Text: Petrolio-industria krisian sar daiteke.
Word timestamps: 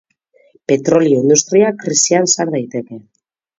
Petrolio-industria 0.73 1.71
krisian 1.85 2.29
sar 2.35 2.57
daiteke. 2.59 3.01